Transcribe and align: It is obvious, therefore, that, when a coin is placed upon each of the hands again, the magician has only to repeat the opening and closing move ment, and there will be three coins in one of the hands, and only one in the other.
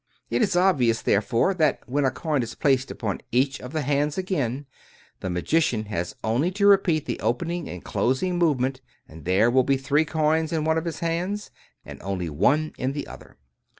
It 0.31 0.41
is 0.41 0.55
obvious, 0.55 1.03
therefore, 1.03 1.53
that, 1.53 1.87
when 1.87 2.05
a 2.05 2.09
coin 2.09 2.41
is 2.41 2.55
placed 2.55 2.89
upon 2.89 3.21
each 3.31 3.59
of 3.61 3.71
the 3.71 3.83
hands 3.83 4.17
again, 4.17 4.65
the 5.19 5.29
magician 5.29 5.85
has 5.89 6.15
only 6.23 6.49
to 6.53 6.65
repeat 6.65 7.05
the 7.05 7.19
opening 7.19 7.69
and 7.69 7.83
closing 7.83 8.39
move 8.39 8.59
ment, 8.59 8.81
and 9.07 9.25
there 9.25 9.51
will 9.51 9.61
be 9.63 9.77
three 9.77 10.05
coins 10.05 10.51
in 10.51 10.63
one 10.63 10.79
of 10.79 10.85
the 10.85 11.05
hands, 11.05 11.51
and 11.85 12.01
only 12.01 12.31
one 12.31 12.73
in 12.79 12.93
the 12.93 13.05
other. 13.05 13.37